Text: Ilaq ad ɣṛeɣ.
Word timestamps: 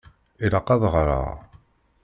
Ilaq 0.45 0.67
ad 0.73 0.83
ɣṛeɣ. 0.93 1.29